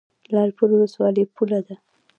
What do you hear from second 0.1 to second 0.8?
لعل پورې